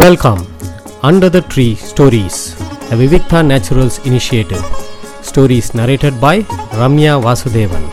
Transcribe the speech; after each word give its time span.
Welcome 0.00 0.40
under 1.08 1.32
the 1.34 1.38
tree 1.52 1.64
stories 1.90 2.40
the 2.88 2.96
Vivikta 3.00 3.38
naturals 3.50 3.96
initiative 4.08 4.64
Stories 5.28 5.68
narrated 5.78 6.14
by 6.24 6.34
Ramya 6.80 7.14
Vasudevan 7.26 7.86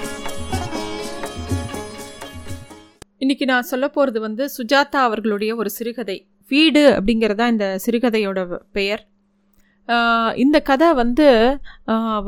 இன்னைக்கு 3.17 3.45
நான் 3.51 3.69
சொல்ல 3.71 3.87
போகிறது 3.95 4.19
வந்து 4.25 4.49
சுஜாதா 4.57 5.01
அவர்களுடைய 5.07 5.55
ஒரு 5.55 5.71
சிறுகதை. 5.77 6.17
வீடு 6.47 6.83
அப்படிங்கிறதா 6.97 7.47
இந்த 7.53 7.69
சிறுகதையோட 7.85 8.59
பெயர். 8.79 9.03
இந்த 10.43 10.59
கதை 10.71 10.91
வந்து 11.01 11.29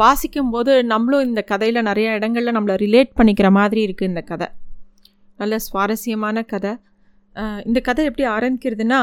வாசிக்கும்போது 0.04 0.76
நம்மளும் 0.94 1.28
இந்த 1.32 1.44
கதையில் 1.54 1.88
நிறைய 1.90 2.18
இடங்களில் 2.20 2.58
நம்மளை 2.60 2.78
ரிலேட் 2.86 3.14
பண்ணிக்கிற 3.22 3.52
மாதிரி 3.60 3.84
இருக்குது 3.88 4.12
இந்த 4.14 4.26
கதை. 4.32 4.50
நல்ல 5.38 5.60
சுவாரஸ்யமான 5.70 6.48
கதை. 6.56 6.76
இந்த 7.70 7.80
கதை 7.88 8.04
எப்படி 8.10 8.30
ஆரம்பிக்கிறதுனா 8.36 9.02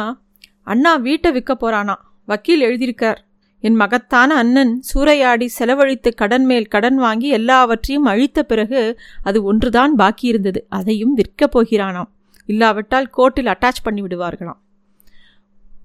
அண்ணா 0.64 0.96
வீட்டை 0.96 1.32
விற்க 1.32 1.54
போகிறானா 1.54 2.12
வக்கீல் 2.26 2.62
எழுதியிருக்கார். 2.62 3.16
என் 3.60 3.74
மகத்தான 3.74 4.34
அண்ணன் 4.34 4.82
சூறையாடி 4.94 5.46
செலவழித்து 5.46 6.14
கடன் 6.14 6.44
மேல் 6.44 6.66
கடன் 6.66 6.96
வாங்கி 6.96 7.28
எல்லாவற்றையும் 7.28 8.04
அழித்த 8.04 8.42
பிறகு 8.42 8.98
அது 9.22 9.42
ஒன்றுதான் 9.42 9.94
பாக்கி 9.94 10.26
இருந்தது 10.26 10.66
அதையும் 10.68 11.16
விற்கப் 11.16 11.54
போகிறானாம். 11.54 12.10
இல்லாவிட்டால் 12.46 13.10
கோர்ட்டில் 13.16 13.52
அட்டாச் 13.54 13.82
பண்ணி 13.82 14.02
விடுவார்களாம். 14.02 14.60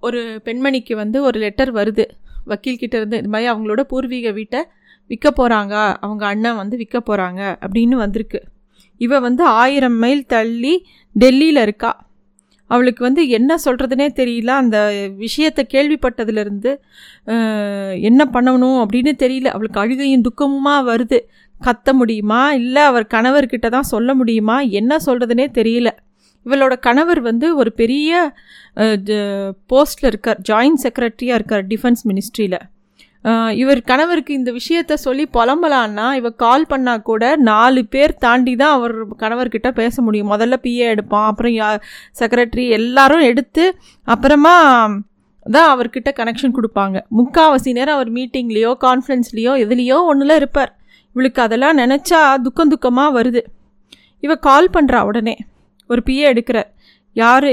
ஒரு 0.02 0.41
பெண்மணிக்கு 0.45 0.95
வந்து 0.95 1.21
ஒரு 1.21 1.39
லெட்டர் 1.39 1.73
வருது. 1.73 2.05
வக்கீல்கிட்ட 2.47 2.95
இருந்து 2.95 3.17
இது 3.17 3.30
மாதிரி 3.30 3.52
அவங்களோட 3.52 3.81
பூர்வீக 3.81 4.31
வீட்டை 4.31 4.66
விற்க 5.07 5.30
போகிறாங்க 5.30 5.95
அவங்க 5.99 6.25
அண்ணன் 6.25 6.55
வந்து 6.55 6.77
விற்க 6.77 6.99
போகிறாங்க 6.99 7.41
அப்படின்னு 7.66 7.95
வந்திருக்கு. 7.95 8.43
இவ 8.97 9.19
வந்து 9.19 9.43
ஆயிரம் 9.43 9.97
மைல் 9.97 10.25
தள்ளி 10.25 10.85
டெல்லியில் 11.13 11.61
இருக்கா. 11.61 12.08
அவளுக்கு 12.69 13.01
வந்து 13.07 13.23
என்ன 13.37 13.57
சொல்கிறதுனே 13.65 14.07
தெரியல. 14.19 14.51
அந்த 14.61 14.77
விஷயத்தை 15.23 15.63
கேள்விப்பட்டதுலேருந்து 15.73 16.71
என்ன 18.09 18.21
பண்ணணும் 18.33 18.77
அப்படின்னு 18.83 19.13
தெரியல. 19.23 19.47
அவளுக்கு 19.55 19.81
அழுகையும் 19.83 20.25
துக்கமுமாக 20.27 20.88
வருது. 20.91 21.19
கத்த 21.61 21.94
முடியுமா? 21.99 22.41
இல்லை 22.61 22.83
அவர் 22.89 23.11
கணவர்கிட்ட 23.13 23.69
தான் 23.75 23.91
சொல்ல 23.94 24.09
முடியுமா? 24.19 24.57
என்ன 24.79 24.99
சொல்கிறதுனே 25.05 25.47
தெரியல. 25.59 25.89
இவளோட 26.45 26.73
கணவர் 26.79 27.21
வந்து 27.21 27.47
ஒரு 27.61 27.71
பெரிய 27.79 28.11
போஸ்டில் 29.72 30.09
இருக்கார். 30.11 30.39
ஜாயின்ட் 30.49 30.83
செக்ரட்டரியாக 30.85 31.39
இருக்கார் 31.39 31.66
டிஃபென்ஸ் 31.72 32.03
மினிஸ்ட்ரியில். 32.09 32.59
இவர் 33.62 33.80
கணவருக்கு 33.89 34.31
இந்த 34.39 34.52
விஷயத்த 34.58 34.94
சொல்லி 35.06 35.23
புலம்பலான்னா 35.38 36.06
இவர் 36.20 36.36
கால் 36.44 36.70
பண்ணால் 36.72 37.06
கூட 37.09 37.23
நாலு 37.50 37.81
பேர் 37.94 38.14
தாண்டி 38.25 38.53
தான் 38.62 38.75
அவர் 38.78 38.94
கணவர்கிட்ட 39.23 39.70
பேச 39.81 40.02
முடியும். 40.06 40.31
முதல்ல 40.34 40.58
பிஏ 40.66 40.86
எடுப்பான் 40.94 41.28
அப்புறம் 41.31 41.53
யா 41.59 41.70
செக்ரட்டரி 42.22 42.66
எல்லாரும் 42.80 43.25
எடுத்து 43.31 43.66
அப்புறமா 44.08 44.56
தான் 45.45 45.70
அவர்கிட்ட 45.73 46.09
கனெக்ஷன் 46.20 46.56
கொடுப்பாங்க. 46.58 46.97
முக்கால்வாசி 47.20 47.72
நேரம் 47.80 47.97
அவர் 47.97 48.12
மீட்டிங்லேயோ 48.17 48.72
கான்ஃபரன்ஸ்லேயோ 48.88 49.53
எதுலேயோ 49.66 49.97
ஒன்றில் 50.12 50.40
இருப்பார். 50.42 50.72
இவளுக்கு 51.16 51.40
அதெல்லாம் 51.45 51.80
நினச்சா 51.84 52.20
துக்கம் 52.47 52.72
துக்கமாக 52.73 53.16
வருது. 53.20 53.42
இவ 54.25 54.34
கால் 54.50 54.73
பண்ணுறா 54.75 55.00
உடனே. 55.09 55.36
ஒரு 55.90 56.02
பிஏ 56.08 56.25
எடுக்கிறார். 56.34 56.70
யார் 57.16 57.47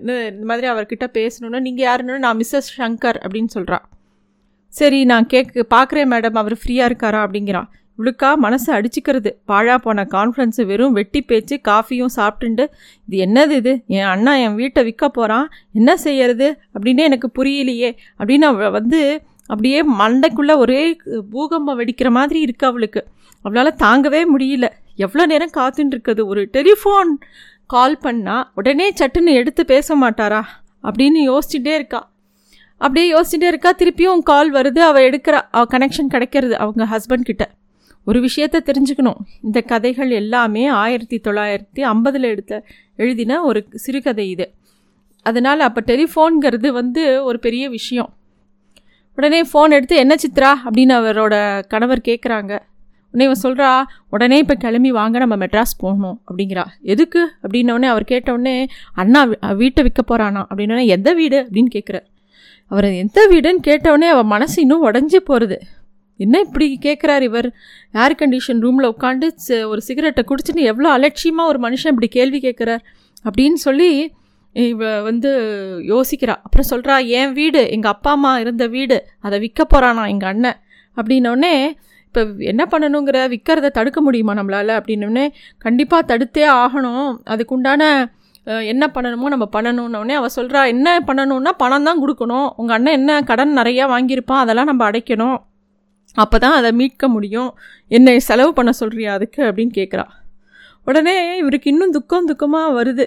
இந்த 0.00 0.44
மாதிரி 0.50 0.66
அவர்கிட்ட 0.72 1.06
பேசணுன்னா 1.18 1.60
நீங்கள் 1.66 1.86
யாருன்னு 1.88 2.24
நான் 2.24 2.38
மிஸ்ஸஸ் 2.42 2.70
ஷங்கர் 2.78 3.18
அப்படின்னு 3.24 3.52
சொல்கிறா 3.56 3.78
சரி 4.68 5.04
நான் 5.04 5.26
கேட்க 5.26 5.66
பார்க்குறேன் 5.76 6.10
மேடம் 6.12 6.34
அவர் 6.34 6.52
ஃப்ரீயாக 6.52 6.88
இருக்காரா 6.90 7.20
அப்படிங்கிறான். 7.26 7.68
இவளுக்கா 7.98 8.34
மனசு 8.34 8.68
அடிச்சுக்கிறது. 8.74 9.30
பாழா 9.48 9.78
போன 9.78 10.02
கான்ஃபரன்ஸு 10.10 10.66
வெறும் 10.66 10.92
வெட்டி 10.92 11.22
பேச்சு 11.22 11.60
காஃபியும் 11.68 12.12
சாப்பிட்டுண்டு 12.16 12.66
இது 13.08 13.24
என்னது 13.26 13.50
இது? 13.50 13.82
என் 13.86 14.04
அண்ணா 14.04 14.34
என் 14.34 14.54
வீட்டை 14.54 14.82
விற்க 14.84 15.08
போகிறான் 15.08 15.48
என்ன 15.72 15.96
செய்யறது? 15.96 16.60
அப்படின்னே 16.74 16.96
எனக்கு 16.96 17.30
புரியலையே. 17.38 17.96
அப்படின்னு 18.18 18.46
அவ 18.50 18.70
வந்து 18.70 19.22
அப்படியே 19.46 19.88
மண்டைக்குள்ளே 19.92 20.56
ஒரே 20.56 20.96
பூகம்பம் 21.30 21.78
வெடிக்கிற 21.80 22.10
மாதிரி 22.10 22.40
இருக்கு 22.40 22.66
அவளுக்கு. 22.66 23.06
அவளால் 23.42 23.74
தாங்கவே 23.78 24.24
முடியல. 24.36 24.68
எவ்வளோ 24.96 25.26
நேரம் 25.26 25.56
காத்துட்டு 25.56 25.94
இருக்குது? 25.96 26.24
ஒரு 26.24 26.48
டெலிஃபோன் 26.52 27.10
கால் 27.66 27.98
பண்ணால் 28.02 28.44
உடனே 28.54 28.92
சட்டுன்னு 28.92 29.32
எடுத்து 29.32 29.64
பேச 29.64 29.96
மாட்டாரா? 29.96 30.42
அப்படின்னு 30.82 31.20
யோசிச்சுட்டே 31.30 31.74
இருக்கா. 31.74 32.10
அப்படியே 32.78 33.14
யோசிச்சுட்டே 33.14 33.42
இருக்கா. 33.42 33.72
திருப்பியும் 33.72 34.18
கால் 34.18 34.52
வருது. 34.52 34.78
அவள் 34.78 35.10
எடுக்கிறா 35.10 35.40
அவள் 35.50 35.66
கனெக்ஷன் 35.70 36.06
கிடைக்கிறது 36.06 36.58
அவங்க 36.58 36.84
ஹஸ்பண்ட் 36.84 37.28
கிட்ட. 37.30 37.50
ஒரு 38.04 38.20
விஷயத்த 38.20 38.58
தெரிஞ்சுக்கணும். 38.60 39.16
இந்த 39.42 39.60
கதைகள் 39.60 40.10
எல்லாமே 40.10 40.66
ஆயிரத்தி 40.66 41.20
தொள்ளாயிரத்தி 41.24 41.82
ஐம்பதில் 41.82 42.22
எடுத்த 42.22 42.64
எழுதின 42.96 43.42
ஒரு 43.42 43.66
சிறுகதை 43.72 44.30
இது. 44.30 44.52
அதனால் 45.22 45.60
அப்போ 45.60 45.80
டெலிஃபோனுங்கிறது 45.86 46.68
வந்து 46.68 47.24
ஒரு 47.24 47.38
பெரிய 47.38 47.68
விஷயம். 47.68 48.12
உடனே 49.16 49.42
ஃபோன் 49.42 49.70
எடுத்து 49.70 49.96
என்ன 49.96 50.14
சித்ரா? 50.14 50.52
அப்படின்னு 50.64 50.94
அவரோட 51.00 51.66
கணவர் 51.66 52.00
கேட்குறாங்க 52.08 52.58
உடனே 53.12 53.32
இவன் 53.32 53.42
சொல்கிறா 53.42 53.82
உடனே 54.10 54.38
இப்போ 54.38 54.54
கிளம்பி 54.54 54.90
வாங்க. 54.90 55.18
நம்ம 55.18 55.36
மெட்ராஸ் 55.36 55.76
போகணும். 55.78 56.20
அப்படிங்கிறா. 56.28 56.64
எதுக்கு? 56.82 57.32
அப்படின்னோடனே 57.42 57.84
அவர் 57.84 58.04
கேட்டவுடனே 58.04 58.68
அண்ணா 58.94 59.24
வீட்டை 59.52 59.82
விற்க 59.82 60.02
போகிறானா 60.02 60.46
அப்படின்னோடனே 60.50 60.86
எந்த 60.86 61.12
வீடு? 61.12 61.48
அப்படின்னு 61.50 61.66
கேட்குறார் 61.74 62.06
அவர் 62.70 62.86
எந்த 63.02 63.18
வீடுன்னு 63.30 63.66
கேட்டவொடனே 63.66 64.08
அவள் 64.14 64.30
மனசு 64.34 64.56
இன்னும் 64.64 64.86
உடஞ்சி 64.88 65.18
போகிறது 65.24 65.56
என்ன 66.20 66.36
இப்படி 66.46 66.66
கேட்குறாரு 66.86 67.24
இவர்? 67.30 67.48
ஏர் 68.02 68.14
கண்டிஷன் 68.20 68.62
ரூமில் 68.64 68.88
உட்காந்து 68.94 69.26
ஒரு 69.72 69.80
சிகரெட்டை 69.80 70.22
குடிச்சிட்டு 70.30 70.62
எவ்வளோ 70.70 70.88
அலட்சியமாக 70.96 71.50
ஒரு 71.52 71.58
மனுஷன் 71.66 71.92
இப்படி 71.94 72.08
கேள்வி 72.08 72.38
கேட்குறார் 72.46 72.82
அப்படின்னு 73.28 73.58
சொல்லி 73.66 73.90
இவ 74.56 74.82
வந்து 75.00 75.30
யோசிக்கிறா. 75.92 76.34
அப்புறம் 76.46 76.68
சொல்கிறா 76.70 76.94
என் 77.18 77.32
வீடு 77.32 77.60
எங்கள் 77.70 77.92
அப்பா 77.94 78.10
அம்மா 78.10 78.32
இருந்த 78.38 78.64
வீடு 78.66 78.96
அதை 79.26 79.36
விற்க 79.38 79.64
போகிறானா 79.64 80.04
எங்கள் 80.06 80.30
அண்ணன்? 80.32 80.58
அப்படின்னோடனே 80.96 81.52
இப்போ 82.06 82.20
என்ன 82.50 82.62
பண்ணணுங்கிற 82.72 83.18
விற்கிறத 83.32 83.68
தடுக்க 83.78 84.00
முடியுமா 84.00 84.34
நம்மளால்? 84.34 84.72
அப்படின்னோடனே 84.80 85.26
கண்டிப்பாக 85.58 86.02
தடுத்தே 86.10 86.46
ஆகணும். 86.62 87.10
அதுக்குண்டான 87.32 87.82
என்ன 88.72 88.84
பண்ணணுமோ 88.94 89.30
நம்ம 89.34 89.46
பண்ணணுன்னொடனே 89.56 90.14
அவள் 90.18 90.34
சொல்கிறா 90.36 90.60
என்ன 90.74 90.88
பண்ணணும்னா 91.08 91.52
பணம் 91.62 91.86
தான் 91.88 92.00
கொடுக்கணும். 92.04 92.48
உங்கள் 92.60 92.76
அண்ணன் 92.76 92.96
என்ன 92.98 93.20
கடன் 93.30 93.52
நிறையா 93.60 93.84
வாங்கியிருப்பான் 93.94 94.42
அதெல்லாம் 94.44 94.70
நம்ம 94.70 94.82
அடைக்கணும். 94.90 95.38
அப்போ 96.16 96.36
தான் 96.44 96.56
அதை 96.58 96.70
மீட்க 96.80 97.08
முடியும். 97.14 97.50
என்னை 97.96 98.14
செலவு 98.28 98.52
பண்ண 98.58 98.70
சொல்கிறியா 98.80 99.10
அதுக்கு? 99.18 99.40
அப்படின்னு 99.48 99.72
கேட்குறா 99.78 100.04
உடனே 100.88 101.14
இவருக்கு 101.40 101.70
இன்னும் 101.72 101.94
துக்கம் 101.96 102.28
துக்கமாக 102.30 102.68
வருது. 102.78 103.06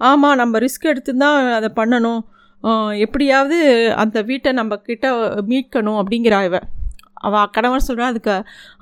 ஆமாம் 0.00 0.36
நம்ம 0.40 0.58
ரிஸ்க் 0.64 0.90
எடுத்து 0.92 1.12
தான் 1.22 1.38
அதை 1.58 1.70
பண்ணணும். 1.78 2.20
எப்படியாவது 3.04 3.56
அந்த 4.02 4.18
வீட்டை 4.28 4.50
நம்ம 4.60 4.76
கிட்ட 4.88 5.08
மீட்கணும் 5.50 5.98
அப்படிங்கிறா 6.02 6.38
இவ. 6.48 6.58
அவள் 7.26 7.50
கணவன் 7.56 7.86
சொல்கிறா 7.88 8.06
அதுக்கு 8.12 8.34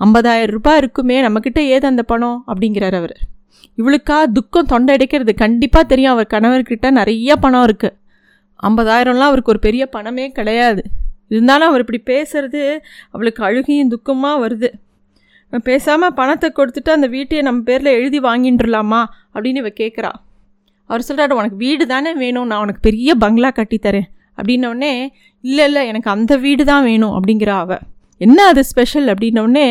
ஐம்பதாயிரம் 0.04 0.54
ரூபாய் 0.56 0.80
இருக்குமே 0.82 1.16
நம்மக்கிட்ட 1.26 1.60
ஏது 1.74 1.86
அந்த 1.92 2.02
பணம்? 2.12 2.38
அப்படிங்கிறார் 2.52 2.96
அவர். 3.00 3.16
இவளுக்கா 3.80 4.18
துக்கம் 4.36 4.70
தொண்டை 4.72 4.92
அடைக்கிறது 4.96 5.32
கண்டிப்பாக 5.44 5.84
தெரியும். 5.92 6.12
அவர் 6.14 6.32
கணவர்கிட்ட 6.34 6.90
நிறைய 6.98 7.36
பணம் 7.44 7.64
இருக்குது 7.68 7.96
ஐம்பதாயிரம்லாம் 8.68 9.30
அவருக்கு 9.30 9.52
ஒரு 9.54 9.62
பெரிய 9.66 9.82
பணமே 9.94 10.26
கிடையாது. 10.38 10.82
இருந்தாலும் 11.32 11.68
அவர் 11.70 11.82
இப்படி 11.84 12.00
பேசுறது 12.12 12.62
அவளுக்கு 13.14 13.40
அழுகையும் 13.48 13.90
துக்கமாக 13.94 14.42
வருது. 14.44 14.68
பேசாமல் 15.68 16.14
பணத்தை 16.20 16.48
கொடுத்துட்டு 16.56 16.90
அந்த 16.94 17.08
வீட்டையை 17.14 17.42
நம்ம 17.46 17.60
பேரில் 17.68 17.96
எழுதி 17.98 18.18
வாங்கிட்டுலாமா 18.20 19.02
அப்படின்னு 19.34 19.60
இவ 19.62 19.70
கேட்குறா 19.82 20.10
அவர் 20.90 21.04
சொல்கிறாரு 21.08 21.36
உனக்கு 21.40 21.58
வீடு 21.64 21.84
தானே 21.92 22.10
வேணும். 22.22 22.48
நான் 22.50 22.62
உனக்கு 22.64 22.82
பெரிய 22.88 23.10
பங்களா 23.22 23.50
கட்டித்தரேன். 23.58 24.08
அப்படின்னோடனே 24.38 24.92
இல்லை 25.44 25.64
இல்லை 25.68 25.82
எனக்கு 25.90 26.10
அந்த 26.14 26.32
வீடு 26.44 26.62
தான் 26.70 26.86
வேணும். 26.90 27.14
அப்படிங்கிறா 27.18 27.54
அவள் 27.64 27.82
என்ன 28.24 28.38
அது 28.50 28.62
ஸ்பெஷல் 28.70 29.08
அப்படின்னோடனே 29.12 29.66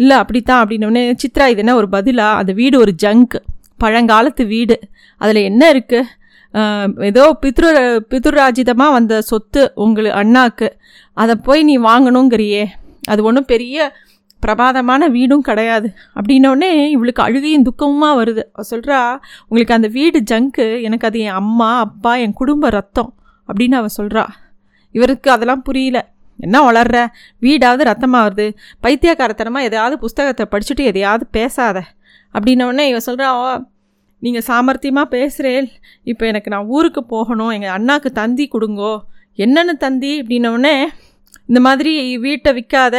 இல்லை 0.00 0.16
அப்படித்தான் 0.22 0.62
அப்படின்னோடனே 0.62 1.04
சித்ரா 1.22 1.46
இது 1.52 1.62
என்ன 1.64 1.74
ஒரு 1.80 1.88
பதிலாக 1.96 2.40
அந்த 2.40 2.52
வீடு 2.60 2.76
ஒரு 2.84 2.94
ஜங்க் 3.04 3.36
பழங்காலத்து 3.82 4.44
வீடு. 4.54 4.76
அதில் 5.20 5.46
என்ன 5.50 5.62
இருக்குது 5.74 6.16
ஏதோ 7.08 7.24
பித்ரு 7.42 7.70
பித்ருராஜிதமாக 8.10 8.94
வந்த 8.96 9.14
சொத்து 9.30 9.62
உங்களுக்கு 9.84 10.18
அண்ணாக்கு. 10.20 10.68
அதை 11.22 11.34
போய் 11.46 11.62
நீ 11.68 11.74
வாங்கணுங்கிறியே. 11.88 12.62
அது 13.12 13.20
ஒன்றும் 13.28 13.48
பெரிய 13.52 13.92
பிரமாதமான 14.44 15.02
வீடும் 15.16 15.44
கிடையாது. 15.48 15.88
அப்படின்னோடனே 16.16 16.70
இவளுக்கு 16.94 17.22
அழுகையும் 17.26 17.66
துக்கமுமாக 17.68 18.18
வருது. 18.20 18.42
அவள் 18.54 18.70
சொல்கிறா 18.72 18.98
உங்களுக்கு 19.48 19.76
அந்த 19.78 19.88
வீடு 19.96 20.18
ஜங்கு 20.30 20.66
எனக்கு 20.88 21.08
அது 21.08 21.18
என் 21.28 21.38
அம்மா 21.42 21.70
அப்பா 21.86 22.12
என் 22.24 22.38
குடும்ப 22.40 22.70
ரத்தம். 22.78 23.10
அப்படின்னு 23.48 23.78
அவள் 23.80 23.96
சொல்கிறா 23.98 24.24
இவருக்கு 24.94 25.28
அதெல்லாம் 25.36 25.66
புரியல. 25.68 25.98
என்ன 26.46 26.56
வளர்ற? 26.68 26.98
வீடாவது 27.40 27.82
ரத்தமாக 27.90 28.26
வருது 28.26 28.46
பைத்தியக்காரத்தனமாக 28.84 29.68
எதையாவது 29.68 29.98
புஸ்தகத்தை 29.98 30.46
படிச்சுட்டு 30.52 30.84
எதையாவது 30.90 31.26
பேசாத. 31.36 31.76
அப்படின்னோடனே 32.34 32.84
இவன் 32.92 33.06
சொல்கிறா 33.06 33.28
நீங்கள் 34.22 34.46
சாமர்த்தியமாக 34.46 35.08
பேசுகிறேன் 35.16 35.68
இப்போ 36.02 36.24
எனக்கு 36.26 36.50
நான் 36.50 36.70
ஊருக்கு 36.76 37.02
போகணும். 37.04 37.52
எங்கள் 37.56 37.74
அண்ணாக்கு 37.76 38.10
தந்தி 38.20 38.48
கொடுங்கோ. 38.54 38.94
என்னென்னு 39.44 39.74
தந்தி? 39.84 40.12
அப்படின்னோடனே 40.22 40.74
இந்த 41.48 41.60
மாதிரி 41.66 41.92
வீட்டை 42.18 42.50
விற்காத 42.56 42.96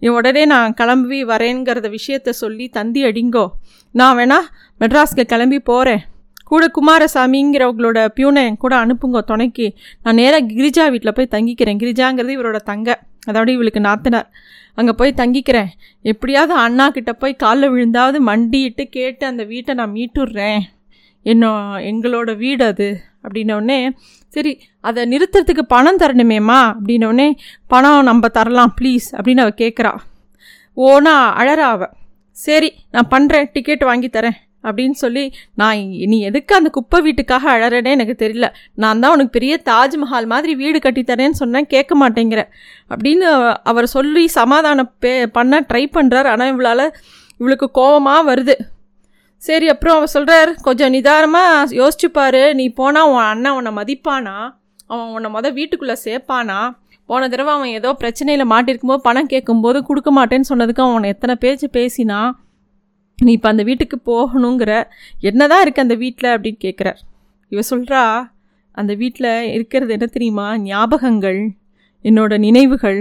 நீ 0.00 0.08
உடனே 0.08 0.42
நான் 0.44 0.74
கிளம்பி 0.74 1.18
வரேங்கிறத 1.24 1.88
விஷயத்த 1.98 2.34
சொல்லி 2.42 2.66
தந்தி 2.68 3.02
அடிங்கோ. 3.04 3.46
நான் 3.94 4.16
வேணா 4.18 4.38
மெட்ராஸ்க்கு 4.80 5.24
கிளம்பி 5.32 5.60
போகிறேன் 5.60 6.02
கூட 6.50 6.64
குமாரசாமிங்கிறவங்களோட 6.78 8.00
பியூனை 8.16 8.42
என் 8.48 8.62
கூட 8.64 8.74
அனுப்புங்க 8.84 9.20
துணைக்கு. 9.30 9.66
நான் 10.02 10.18
நேராக 10.20 10.52
கிரிஜா 10.52 10.84
வீட்டில் 10.94 11.16
போய் 11.18 11.32
தங்கிக்கிறேன். 11.36 11.80
கிரிஜாங்கிறது 11.82 12.32
இவரோட 12.36 12.58
தங்க. 12.70 12.98
அதோட 13.30 13.48
இவளுக்கு 13.48 13.80
நாத்தினார். 13.80 14.28
அங்கே 14.74 14.92
போய் 14.92 15.18
தங்கிக்கிறேன். 15.20 15.70
எப்படியாவது 16.02 16.54
அண்ணா 16.66 16.86
கிட்டே 16.90 17.12
போய் 17.12 17.40
காலில் 17.42 17.70
விழுந்தாவது 17.70 18.18
மண்டிட்டு 18.26 18.84
கேட்டு 18.96 19.26
அந்த 19.26 19.44
வீட்டை 19.52 19.74
நான் 19.74 19.92
மீட்டுடுறேன் 19.92 20.60
என்ன 21.26 21.52
எங்களோட 21.90 22.30
வீடு 22.36 22.64
அது. 22.64 22.88
அப்படின்னோடனே 23.24 23.78
சரி 24.34 24.52
அதை 24.88 25.02
நிறுத்துறதுக்கு 25.12 25.62
பணம் 25.74 25.98
தரணுமேம்மா? 25.98 26.58
அப்படின்னோடனே 26.74 27.28
பணம் 27.72 28.08
நம்ம 28.10 28.28
தரலாம் 28.28 28.74
ப்ளீஸ் 28.80 29.06
அப்படின்னு 29.16 29.44
அவள் 29.44 29.60
கேட்குறா 29.62 29.92
ஓனா 30.86 31.14
அழறா 31.40 31.66
அவ. 31.74 31.84
சரி 32.36 32.70
நான் 32.94 33.10
பண்ணுறேன் 33.10 33.46
டிக்கெட் 33.52 33.84
வாங்கி 33.90 34.10
தரேன். 34.12 34.36
அப்படின்னு 34.66 34.96
சொல்லி 35.02 35.24
நான் 35.60 35.80
நீ 36.12 36.18
எதுக்கு 36.28 36.52
அந்த 36.58 36.70
குப்பை 36.76 36.98
வீட்டுக்காக 37.06 37.44
அழறேனே 37.54 37.90
எனக்கு 37.96 38.14
தெரியல. 38.24 38.48
நான் 38.84 39.00
தான் 39.02 39.14
உனக்கு 39.16 39.36
பெரிய 39.38 39.56
தாஜ்மஹால் 39.70 40.30
மாதிரி 40.34 40.54
வீடு 40.62 40.80
கட்டித்தரேன்னு 40.86 41.40
சொன்னேன் 41.42 41.70
கேட்க 41.74 41.94
மாட்டேங்கிற. 42.02 42.42
அப்படின்னு 42.92 43.28
அவர் 43.72 43.88
சொல்லி 43.96 44.24
சமாதானம் 44.38 44.90
பே 45.04 45.12
பண்ண 45.36 45.60
ட்ரை 45.70 45.84
பண்ணுறார் 45.98 46.30
ஆனால் 46.32 46.52
இவளால் 46.54 46.86
இவளுக்கு 47.40 47.68
கோபமாக 47.80 48.22
வருது. 48.30 48.56
சரி 49.42 49.66
அப்புறம் 49.72 49.96
அவர் 49.96 50.14
சொல்கிறார் 50.14 50.50
கொஞ்சம் 50.66 50.92
நிதானமாக 50.94 51.74
யோசிச்சுப்பார் 51.80 52.42
நீ 52.60 52.64
போனால் 52.80 53.10
உன் 53.12 53.28
அண்ணன் 53.32 53.56
உன்னை 53.58 53.72
மதிப்பானா? 53.80 54.36
அவன் 54.92 55.12
உன்னை 55.16 55.28
மொதல் 55.36 55.56
வீட்டுக்குள்ளே 55.58 55.96
சேர்ப்பானா? 56.06 56.58
போன 57.08 57.26
தடவை 57.32 57.52
அவன் 57.56 57.74
ஏதோ 57.78 57.90
பிரச்சனையில் 58.00 58.50
மாட்டிருக்கும்போது 58.52 59.02
பணம் 59.06 59.30
கேட்கும்போது 59.32 59.78
கொடுக்க 59.88 60.10
மாட்டேன்னு 60.16 60.48
சொன்னதுக்கு 60.50 60.82
அவன் 60.84 61.12
எத்தனை 61.12 61.34
பேச்சு 61.44 61.66
பேசினா 61.76 62.20
நீ 63.18 63.32
இப்போ 63.32 63.48
அந்த 63.48 63.62
வீட்டுக்கு 63.62 63.96
போகணுங்கிற 64.06 64.72
என்ன 65.20 65.46
தான் 65.46 65.62
இருக்குது 65.64 65.84
அந்த 65.86 65.94
வீட்டில் 65.94 66.32
அப்படின்னு 66.34 66.58
கேட்குறார் 66.64 66.98
இவ 67.52 67.62
சொல்கிறா 67.70 68.02
அந்த 68.74 68.94
வீட்டில் 68.94 69.30
இருக்கிறது 69.52 69.92
என்ன 69.92 70.06
தெரியுமா? 70.06 70.46
ஞாபகங்கள் 70.58 71.38
என்னோட 72.04 72.38
நினைவுகள் 72.38 73.00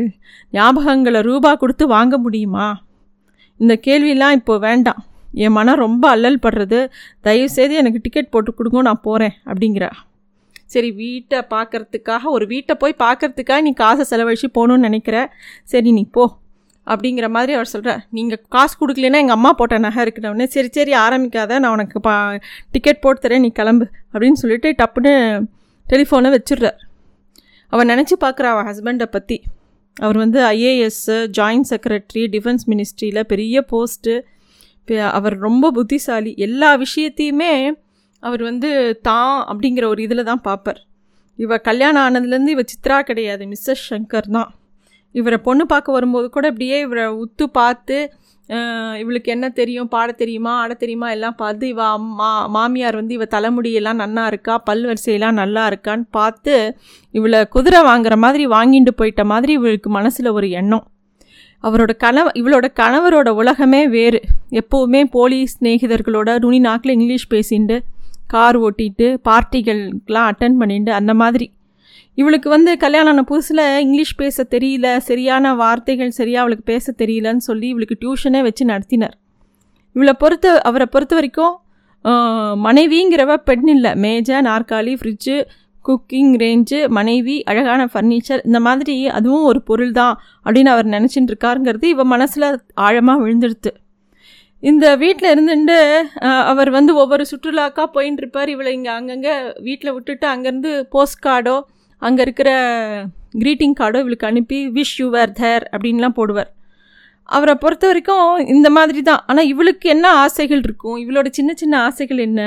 ஞாபகங்களை 0.54 1.22
ரூபா 1.22 1.56
கொடுத்து 1.56 1.88
வாங்க 1.88 2.18
முடியுமா? 2.18 2.68
இந்த 3.60 3.74
கேள்வியெலாம் 3.88 4.32
இப்போ 4.32 4.58
வேண்டாம். 4.58 5.02
என் 5.34 5.52
மனம் 5.52 5.76
ரொம்ப 5.76 6.10
அல்லல் 6.10 6.44
படுறது. 6.46 6.80
தயவுசெய்து 7.22 7.74
எனக்கு 7.74 8.02
டிக்கெட் 8.02 8.30
போட்டு 8.30 8.54
கொடுங்க 8.54 8.82
நான் 8.82 9.02
போகிறேன் 9.02 9.36
அப்படிங்கிறா. 9.46 9.90
சரி 10.66 10.92
வீட்டை 10.92 11.40
பார்க்குறதுக்காக 11.50 12.24
ஒரு 12.24 12.46
வீட்டை 12.46 12.76
போய் 12.76 13.02
பார்க்குறதுக்காக 13.04 13.62
நீ 13.62 13.74
காசை 13.74 14.06
செலவழித்து 14.06 14.50
போகணுன்னு 14.58 14.78
நினைக்கிற. 14.78 15.18
சரி 15.64 15.92
நீ 15.92 16.06
போ. 16.12 16.26
அப்படிங்கிற 16.92 17.28
மாதிரி 17.36 17.54
அவர் 17.58 17.70
சொல்கிறார் 17.74 18.02
நீங்கள் 18.18 18.42
காசு 18.56 18.74
கொடுக்கலன்னா 18.82 19.22
எங்கள் 19.24 19.38
அம்மா 19.38 19.52
போட்ட 19.60 19.78
நகை 19.86 20.02
இருக்கிறவனே 20.06 20.48
சரி 20.56 20.70
சரி 20.78 20.94
ஆரம்பிக்காத. 21.06 21.60
நான் 21.64 21.74
உனக்கு 21.78 22.00
பா 22.08 22.14
டிக்கெட் 22.76 23.04
போட்டு 23.06 23.24
தரேன். 23.26 23.44
நீ 23.46 23.52
கிளம்பு 23.60 23.86
அப்படின்னு 24.14 24.40
சொல்லிட்டு 24.44 24.72
டப்புன்னு 24.82 25.14
டெலிஃபோனை 25.86 26.32
வச்சிடுறார். 26.36 26.80
அவன் 27.74 27.90
நினச்சி 27.94 28.16
பார்க்குற 28.26 28.48
அவன் 28.54 28.68
ஹஸ்பண்டை 28.70 29.08
பற்றி 29.16 29.38
அவர் 29.98 30.18
வந்து 30.24 30.40
ஐஏஎஸ்ஸு 30.54 31.18
ஜாயின்ட் 31.38 31.68
செக்ரட்டரி 31.72 32.24
டிஃபென்ஸ் 32.36 32.66
மினிஸ்ட்ரியில் 32.72 33.28
பெரிய 33.32 33.66
போஸ்ட்டு 33.72 34.14
அவர் 35.18 35.36
ரொம்ப 35.48 35.66
புத்திசாலி. 35.78 36.32
எல்லா 36.48 36.70
விஷயத்தையுமே 36.84 37.54
அவர் 38.24 38.42
வந்து 38.50 38.70
தான் 39.08 39.34
அப்படிங்கிற 39.52 39.86
ஒரு 39.94 40.02
இதில் 40.06 40.28
தான் 40.30 40.44
பார்ப்பார். 40.48 40.82
இவ 41.44 41.58
கல்யாணம் 41.70 42.04
ஆனதுலேருந்து 42.06 42.54
இவ 42.56 42.64
சித்ரா 42.72 42.98
கிடையாது. 43.10 43.44
மிஸ்ஸஸ் 43.54 43.86
சங்கர் 43.92 44.30
தான். 44.38 44.52
இவரை 45.18 45.38
பொண்ணு 45.48 45.64
பார்க்க 45.66 45.98
வரும்போது 45.98 46.28
கூட 46.30 46.46
இப்படியே 46.52 46.78
இவரை 46.86 47.06
உத்து 47.24 47.46
பார்த்து 47.60 47.98
இவளுக்கு 49.02 49.30
என்ன 49.36 49.46
தெரியும் 49.60 49.92
பாட 49.94 50.10
தெரியுமா 50.22 50.52
ஆட 50.64 50.74
தெரியுமா 50.82 51.08
எல்லாம் 51.16 51.38
பார்த்து 51.40 51.66
இவ 51.68 51.82
அம்மா 51.98 52.28
மாமியார் 52.56 52.98
வந்து 53.00 53.14
இவ 53.18 53.26
தலைமுடியெல்லாம் 53.32 54.02
நல்லா 54.04 54.24
இருக்கா 54.32 54.54
பல் 54.68 54.84
வரிசையெல்லாம் 54.90 55.40
நல்லா 55.42 55.64
இருக்கான்னு 55.72 56.06
பார்த்து 56.18 56.54
இவளை 57.14 57.40
குதிரை 57.56 57.80
வாங்குற 57.90 58.16
மாதிரி 58.26 58.46
வாங்கிட்டு 58.48 58.94
போயிட்ட 59.00 59.24
மாதிரி 59.32 59.54
இவளுக்கு 59.60 59.92
மனசில் 59.98 60.36
ஒரு 60.38 60.50
எண்ணம். 60.60 60.86
அவரோட 61.64 61.92
கணவ 62.04 62.28
இவளோட 62.40 62.68
கணவரோட 62.82 63.30
உலகமே 63.42 63.82
வேறு. 63.96 64.20
எப்போவுமே 64.62 65.02
போலீஸ் 65.18 65.56
ஸ்நேகிதர்களோட 65.56 66.32
நுனி 66.44 66.60
நாக்கில் 66.68 66.96
இங்கிலீஷ் 66.98 67.32
பேசிட்டு 67.34 67.78
கார் 68.34 68.58
ஓட்டிட்டு 68.66 69.08
பார்ட்டிகளுக்கெலாம் 69.30 70.30
அட்டன் 70.32 70.60
பண்ணிட்டு 70.62 70.92
அந்த 71.00 71.14
மாதிரி. 71.22 71.48
இவளுக்கு 72.18 72.50
வந்து 72.54 72.72
கல்யாணம் 72.84 73.12
ஆன 73.14 73.24
புதுசில் 73.32 73.62
இங்கிலீஷ் 73.84 74.14
பேச 74.22 74.46
தெரியல 74.54 74.88
சரியான 75.08 75.54
வார்த்தைகள் 75.62 76.18
சரியாக 76.20 76.44
அவளுக்கு 76.44 76.66
பேச 76.72 76.94
தெரியலன்னு 77.02 77.44
சொல்லி 77.50 77.68
இவளுக்கு 77.74 77.98
டியூஷனே 78.04 78.42
வச்சு 78.48 78.64
நடத்தினார். 78.72 79.16
இவளை 79.96 80.14
பொறுத்த 80.24 80.54
அவரை 80.70 80.88
பொறுத்த 80.94 81.14
வரைக்கும் 81.20 81.54
மனைவிங்கிறவ 82.66 83.36
பெண் 83.50 83.70
இல்லை. 83.76 83.92
மேஜை 84.06 84.40
நாற்காலி 84.50 84.94
ஃப்ரிட்ஜு 85.00 85.36
குக்கிங் 85.86 86.34
ரேஞ்சு 86.42 86.80
மனைவி 86.98 87.36
அழகான 87.52 87.82
ஃபர்னிச்சர் 87.94 88.42
இந்த 88.48 88.60
மாதிரி 88.68 88.96
அதுவும் 89.18 89.46
ஒரு 89.50 89.60
பொருள் 89.70 89.94
தான் 90.00 90.16
அப்படின்னு 90.46 90.72
அவர் 90.76 90.88
நினச்சிட்டு 90.96 91.32
இருக்காருங்கிறது 91.34 91.86
இவன் 91.96 92.12
மனசில் 92.14 92.48
ஆழமாக 92.86 93.22
விழுந்துடுத்து. 93.24 93.72
இந்த 94.64 94.86
வீட்டில் 95.04 95.32
இருந்துட்டு 95.34 95.78
அவர் 96.52 96.70
வந்து 96.78 96.92
ஒவ்வொரு 97.02 97.24
சுற்றுலாக்காக 97.32 97.88
போயின்னு 97.96 98.22
இருப்பார். 98.22 98.50
இவளை 98.56 98.72
இங்கே 98.78 98.92
அங்கங்கே 99.00 99.36
வீட்டில் 99.68 99.96
விட்டுட்டு 99.96 100.28
அங்கேருந்து 100.34 100.72
போஸ்ட் 100.96 101.24
கார்டோ 101.28 101.58
அங்கே 102.08 102.22
இருக்கிற 102.26 102.50
க்ரீட்டிங் 103.42 103.76
கார்டோ 103.80 104.00
இவளுக்கு 104.04 104.30
அனுப்பி 104.30 104.60
விஷ் 104.78 104.96
யூ 105.00 105.08
வேர் 105.16 105.34
தேர் 105.40 105.64
அப்படின்லாம் 105.74 106.18
போடுவார். 106.20 106.52
அவரை 107.30 107.54
பொறுத்த 107.64 107.86
வரைக்கும் 107.90 108.30
இந்த 108.54 108.68
மாதிரி 108.78 109.02
தான். 109.10 109.22
ஆனால் 109.28 109.50
இவளுக்கு 109.54 109.88
என்ன 109.96 110.08
ஆசைகள் 110.24 110.62
இருக்கும்? 110.66 110.98
இவளோட 111.04 111.28
சின்ன 111.38 111.52
சின்ன 111.62 111.76
ஆசைகள் 111.88 112.20
என்ன? 112.28 112.42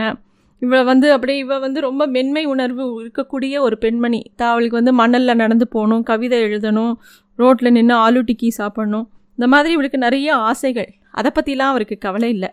இவளை 0.62 0.82
வந்து 0.90 1.06
அப்படியே 1.14 1.38
இவள் 1.44 1.62
வந்து 1.64 1.80
ரொம்ப 1.86 2.02
மென்மை 2.14 2.44
உணர்வு 2.52 2.84
இருக்கக்கூடிய 3.02 3.54
ஒரு 3.66 3.76
பெண்மணி. 3.84 4.20
தான் 4.40 4.52
அவளுக்கு 4.52 4.78
வந்து 4.80 4.94
மணலில் 5.00 5.40
நடந்து 5.42 5.66
போகணும் 5.74 6.04
கவிதை 6.10 6.38
எழுதணும் 6.46 6.94
ரோட்டில் 7.42 7.74
நின்று 7.76 7.96
ஆலு 8.04 8.22
டிக்கி 8.30 8.48
சாப்பிடணும். 8.60 9.06
இந்த 9.38 9.48
மாதிரி 9.54 9.72
இவளுக்கு 9.76 9.98
நிறைய 10.06 10.30
ஆசைகள். 10.50 10.90
அதை 11.18 11.30
பற்றிலாம் 11.36 11.72
அவருக்கு 11.74 11.98
கவலை 12.06 12.30
இல்லை. 12.36 12.50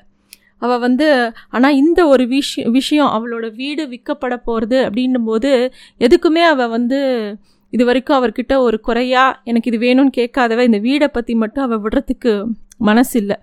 அவள் 0.62 0.80
வந்து 0.80 1.08
ஆனால் 1.50 1.76
இந்த 1.76 2.08
ஒரு 2.08 2.28
விஷயம் 2.28 2.72
விஷயம் 2.72 3.12
அவளோட 3.12 3.56
வீடு 3.56 3.84
விற்கப்பட 3.88 4.36
போகிறது 4.38 4.78
அப்படின்னும் 4.86 5.24
போது 5.24 5.52
எதுக்குமே 6.00 6.44
அவள் 6.44 6.68
வந்து 6.68 7.00
இது 7.74 7.86
வரைக்கும் 7.86 8.18
அவர்கிட்ட 8.20 8.54
ஒரு 8.58 8.80
குறையாக 8.80 9.38
எனக்கு 9.44 9.70
இது 9.72 9.80
வேணும்னு 9.86 10.18
கேட்காதவ 10.18 10.64
இந்த 10.64 10.78
வீடை 10.78 11.08
பற்றி 11.08 11.36
மட்டும் 11.36 11.64
அவள் 11.64 11.82
விடுறதுக்கு 11.82 12.34
மனசு 12.78 13.20
இல்லை 13.20 13.38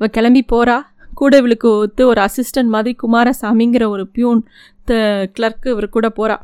அவள் 0.00 0.10
கிளம்பி 0.10 0.44
போகிறா 0.52 0.76
கூட 1.14 1.36
இவளுக்கு 1.36 1.68
ஒத்து 1.76 2.06
ஒரு 2.06 2.20
அசிஸ்டன்ட் 2.20 2.72
மாதிரி 2.74 2.96
குமாரசாமிங்கிற 3.02 3.84
ஒரு 3.88 4.06
பியூன் 4.06 4.40
த 4.84 4.94
கிளர்க்கு 5.38 5.68
இவர் 5.68 5.88
கூட 5.88 6.08
போகிறா 6.16 6.36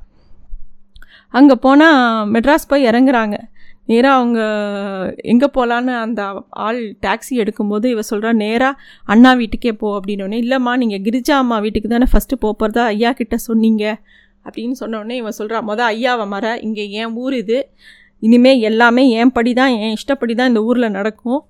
அங்கே 1.35 1.55
போனால் 1.55 2.29
மெட்ராஸ் 2.31 2.69
போய் 2.69 2.85
இறங்குறாங்க. 2.85 3.37
நேராக 3.89 4.17
அவங்க 4.17 4.41
எங்கே 5.23 5.49
போகலான்னு 5.55 5.93
அந்த 5.97 6.23
ஆள் 6.51 6.95
டாக்ஸி 7.07 7.35
எடுக்கும்போது 7.43 7.85
இவ 7.85 8.01
சொல்கிறா 8.11 8.33
நேராக 8.33 8.81
அண்ணா 9.05 9.33
வீட்டுக்கே 9.35 9.73
போ 9.73 10.01
அப்படின்னோடனே 10.01 10.39
இல்லைம்மா 10.45 10.77
நீங்கள் 10.77 11.01
கிரிஜா 11.01 11.37
அம்மா 11.37 11.59
வீட்டுக்கு 11.59 11.89
தானே 11.89 12.09
ஃபஸ்ட்டு 12.13 12.37
போகிறதா 12.37 12.85
ஐயா 12.85 13.13
கிட்டே 13.13 13.37
சொன்னீங்க 13.37 13.85
அப்படின்னு 14.45 14.77
சொன்னோடனே 14.81 15.15
இவன் 15.17 15.39
சொல்கிறா 15.39 15.59
மொதல் 15.61 15.89
ஐயாவை 15.95 16.27
மர 16.27 16.59
இங்கே 16.61 16.91
என் 16.91 17.17
ஊர் 17.17 17.35
இது. 17.35 17.59
இனிமேல் 18.19 18.61
எல்லாமே 18.61 19.11
என் 19.11 19.33
படி 19.33 19.53
தான் 19.53 19.71
என் 19.71 19.91
இஷ்டப்படி 19.91 20.35
தான் 20.35 20.49
இந்த 20.49 20.63
ஊரில் 20.63 20.91
நடக்கும். 20.91 21.41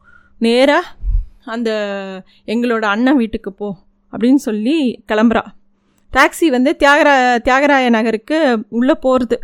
நேராக 0.41 0.87
அந்த 1.45 1.71
எங்களோட 2.47 2.85
அண்ணன் 2.85 3.17
வீட்டுக்கு 3.17 3.53
போ 3.53 3.69
அப்படின்னு 4.13 4.35
சொல்லி 4.35 5.05
கிளம்புறா. 5.13 5.45
டாக்ஸி 6.13 6.47
வந்து 6.47 6.77
தியாகரா 6.79 7.15
தியாகராய 7.39 7.91
நகருக்கு 7.91 8.39
உள்ளே 8.69 8.95
போகிறது 8.95 9.37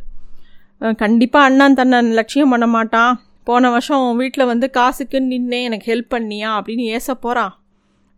கண்டிப்பாக 0.92 1.48
அண்ணன் 1.48 1.74
தன்னை 1.74 1.98
லட்சியம் 2.02 2.48
பண்ண 2.48 2.66
மாட்டான். 2.66 3.20
போன 3.44 3.70
வருஷம் 3.70 4.16
வீட்டில் 4.16 4.44
வந்து 4.44 4.66
காசுக்கு 4.70 5.18
நின்னே 5.20 5.60
எனக்கு 5.62 5.86
ஹெல்ப் 5.92 6.14
பண்ணியா 6.14 6.50
அப்படின்னு 6.58 6.84
ஏச 6.96 7.14
போகிறான் 7.20 7.52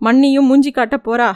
மண்ணியும் 0.00 0.48
மூஞ்சி 0.48 0.70
காட்ட 0.70 0.96
போகிறா 1.04 1.28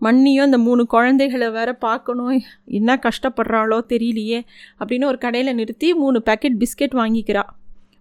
மண்ணியும் 0.00 0.46
அந்த 0.48 0.58
மூணு 0.58 0.82
குழந்தைகளை 0.86 1.50
வேற 1.50 1.70
பார்க்கணும். 1.72 2.40
என்ன 2.78 2.96
கஷ்டப்படுறாளோ 2.96 3.78
தெரியலையே 3.88 4.40
அப்படின்னு 4.78 5.04
ஒரு 5.04 5.18
கடையில் 5.18 5.54
நிறுத்தி 5.54 5.94
மூணு 5.94 6.22
பேக்கெட் 6.26 6.60
பிஸ்கெட் 6.60 6.96
வாங்கிக்கிறா. 7.00 7.44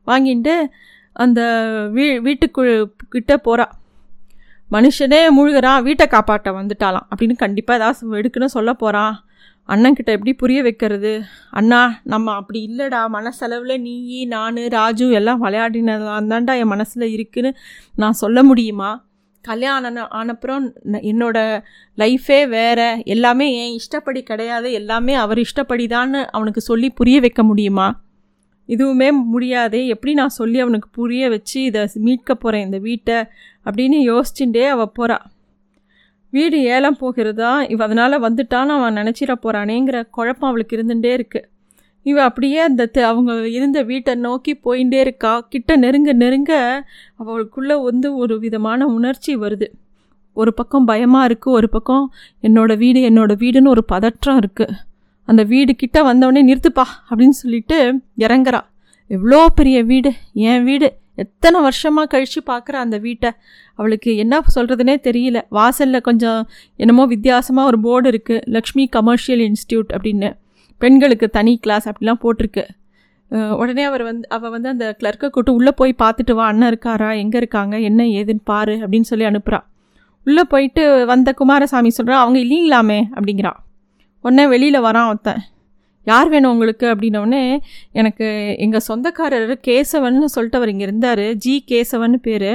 வாங்கிட்டு 0.07 0.55
அந்த 1.13 1.41
வீ 1.95 2.05
வீட்டுக்கு 2.21 2.63
கிட்ட 3.09 3.33
போகிறா 3.45 3.65
மனுஷனே 4.71 5.19
முழுகிறான் 5.37 5.83
வீட்டை 5.83 6.07
காப்பாற்ற 6.07 6.51
வந்துட்டாலாம் 6.51 7.07
அப்படின்னு 7.11 7.35
கண்டிப்பாக 7.35 7.79
ஏதாவது 7.79 8.21
எடுக்குன்னு 8.21 8.55
சொல்ல 8.57 8.73
போகிறான் 8.73 9.15
அண்ணன்கிட்ட 9.67 10.05
எப்படி 10.05 10.33
புரிய 10.33 10.61
வைக்கிறது? 10.61 11.23
அண்ணா 11.51 11.99
நம்ம 12.03 12.33
அப்படி 12.33 12.73
இல்லைடா. 12.73 13.07
மனசளவில் 13.07 13.81
நீ 13.81 14.25
நான் 14.25 14.55
ராஜு 14.55 15.11
எல்லாம் 15.11 15.43
விளையாடினதான் 15.43 16.27
தான்டா 16.27 16.57
என் 16.57 16.67
மனசில் 16.67 17.11
இருக்குன்னு 17.11 17.55
நான் 17.95 18.11
சொல்ல 18.11 18.43
முடியுமா? 18.43 19.05
கல்யாணம் 19.41 19.95
ஆனப்புறம் 19.95 20.71
என்னோட 20.85 21.63
லைஃபே 21.97 22.47
வேறு. 22.47 23.01
எல்லாமே 23.05 23.67
என் 23.67 23.73
இஷ்டப்படி 23.73 24.23
கிடையாது. 24.23 24.71
எல்லாமே 24.71 25.13
அவர் 25.13 25.39
இஷ்டப்படி 25.39 25.87
தான் 25.87 26.13
அவனுக்கு 26.13 26.61
சொல்லி 26.61 26.89
புரிய 26.89 27.19
வைக்க 27.19 27.43
முடியுமா? 27.43 28.01
இதுவுமே 28.67 29.11
முடியாதே. 29.11 29.87
எப்படி 29.87 30.13
நான் 30.13 30.29
சொல்லி 30.29 30.59
அவனுக்கு 30.59 30.89
புரிய 30.89 31.29
வச்சு 31.29 31.61
இதை 31.61 31.89
மீட்க 31.93 32.35
போகிறேன் 32.35 32.65
இந்த 32.65 32.77
வீட்டை 32.77 33.15
அப்படின்னு 33.65 33.99
யோசிச்சுட்டே 34.11 34.67
அவள் 34.67 34.91
போகிறாள் 34.93 35.21
வீடு 36.33 36.57
ஏலம் 36.75 36.99
போகிறதா? 37.01 37.51
இவ 37.73 37.83
அதனால் 37.87 38.23
வந்துட்டான்னு 38.25 38.75
அவன் 38.77 38.97
நினச்சிட 38.99 39.33
போகிறானேங்கிற 39.43 39.97
குழப்பம் 40.15 40.49
அவளுக்கு 40.49 40.77
இருந்துகிட்டே 40.77 41.11
இருக்குது 41.17 41.47
இவ 42.05 42.17
அப்படியே 42.29 42.57
அந்த 42.67 42.83
அவங்க 43.09 43.33
இருந்த 43.57 43.79
வீட்டை 43.89 44.13
நோக்கி 44.25 44.53
போயிட்டே 44.65 44.99
இருக்கா. 45.05 45.33
கிட்ட 45.53 45.75
நெருங்க 45.83 46.13
நெருங்க 46.23 46.53
அவளுக்குள்ளே 47.21 47.75
வந்து 47.89 48.07
ஒரு 48.21 48.35
விதமான 48.45 48.87
உணர்ச்சி 48.95 49.33
வருது. 49.43 49.67
ஒரு 50.37 50.51
பக்கம் 50.59 50.87
பயமாக 50.91 51.27
இருக்குது 51.29 51.55
ஒரு 51.59 51.67
பக்கம் 51.69 52.05
என்னோடய 52.47 52.81
வீடு 52.83 52.99
என்னோடய 53.09 53.41
வீடுன்னு 53.43 53.73
ஒரு 53.75 53.83
பதற்றம் 53.93 54.39
இருக்குது 54.41 54.75
அந்த 55.27 55.41
வீடு 55.51 55.71
கிட்ட 55.81 55.97
வந்தவொடனே 56.09 56.41
நிறுத்துப்பா 56.49 56.85
அப்படின்னு 57.09 57.37
சொல்லிட்டு 57.41 57.77
இறங்குறா. 58.25 58.61
எவ்வளோ 59.09 59.39
பெரிய 59.59 59.77
வீடு 59.91 60.11
என் 60.49 60.63
வீடு 60.63 60.87
எத்தனை 61.17 61.57
வருஷமாக 61.65 62.07
கழித்து 62.13 62.41
பார்க்குற 62.51 62.75
அந்த 62.83 62.97
வீட்டை? 62.97 63.29
அவளுக்கு 63.79 64.11
என்ன 64.23 64.41
சொல்கிறதுனே 64.55 64.95
தெரியல. 65.07 65.39
வாசலில் 65.57 66.05
கொஞ்சம் 66.07 66.39
என்னமோ 66.83 67.03
வித்தியாசமாக 67.13 67.69
ஒரு 67.71 67.79
போர்டு 67.85 68.09
இருக்குது 68.13 68.45
லக்ஷ்மி 68.55 68.85
கமர்ஷியல் 68.97 69.43
இன்ஸ்டியூட் 69.49 69.91
அப்படின்னு. 69.97 70.31
பெண்களுக்கு 70.81 71.27
தனி 71.37 71.53
கிளாஸ் 71.65 71.85
அப்படிலாம் 71.91 72.21
போட்டிருக்கு. 72.23 72.63
உடனே 73.61 73.83
அவர் 73.89 74.03
வந்து 74.07 74.25
அவள் 74.35 74.53
வந்து 74.55 74.69
அந்த 74.73 74.85
கிளர்க்கை 74.99 75.27
கூட்டு 75.35 75.51
உள்ளே 75.59 75.71
போய் 75.79 75.93
பார்த்துட்டு 76.01 76.33
வா. 76.39 76.47
அண்ணன் 76.51 76.69
இருக்காரா? 76.71 77.11
எங்கே 77.21 77.37
இருக்காங்க? 77.41 77.75
என்ன 77.89 78.03
ஏதுன்னு 78.19 78.43
பாரு 78.51 78.75
அப்படின்னு 78.83 79.09
சொல்லி 79.11 79.25
அனுப்புகிறான் 79.29 79.65
உள்ளே 80.27 80.43
போயிட்டு 80.51 80.83
வந்த 81.11 81.29
குமாரசாமி 81.39 81.89
சொல்கிறான் 81.97 82.21
அவங்க 82.23 82.39
இல்லைங்களாமே? 82.45 82.99
அப்படிங்கிறான் 83.15 83.59
உடனே 84.25 84.45
வெளியில் 84.53 84.85
வரான் 84.85 85.09
ஒருத்தன். 85.11 85.41
யார் 86.05 86.29
வேணும் 86.29 86.51
உங்களுக்கு? 86.51 86.85
அப்படின்னோடனே 86.93 87.43
எனக்கு 87.91 88.27
எங்கள் 88.57 88.85
சொந்தக்காரர் 88.87 89.53
கேசவன் 89.67 90.25
சொல்லிட்டு 90.35 90.57
அவர் 90.57 90.71
இங்கே 90.73 90.85
இருந்தார். 90.89 91.25
ஜி 91.35 91.63
கேசவன் 91.71 92.17
பேர். 92.27 92.51